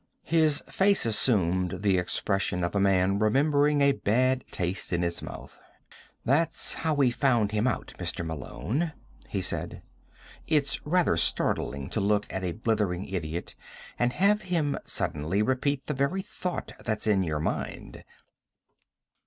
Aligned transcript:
His 0.25 0.61
face 0.67 1.05
assumed 1.05 1.83
the 1.83 1.99
expression 1.99 2.63
of 2.63 2.73
a 2.73 2.79
man 2.79 3.19
remembering 3.19 3.81
a 3.81 3.91
bad 3.91 4.43
taste 4.49 4.91
in 4.91 5.03
his 5.03 5.21
mouth. 5.21 5.59
"That's 6.25 6.73
how 6.73 6.95
we 6.95 7.11
found 7.11 7.51
him 7.51 7.67
out, 7.67 7.93
Mr. 7.99 8.25
Malone," 8.25 8.93
he 9.27 9.43
said. 9.43 9.83
"It's 10.47 10.83
rather 10.87 11.17
startling 11.17 11.87
to 11.91 12.01
look 12.01 12.25
at 12.33 12.43
a 12.43 12.53
blithering 12.53 13.05
idiot 13.09 13.53
and 13.99 14.13
have 14.13 14.41
him 14.41 14.75
suddenly 14.85 15.43
repeat 15.43 15.85
the 15.85 15.93
very 15.93 16.23
thought 16.23 16.71
that's 16.83 17.05
in 17.05 17.21
your 17.21 17.39
mind." 17.39 18.03